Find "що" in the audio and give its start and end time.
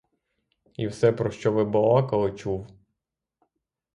1.31-1.51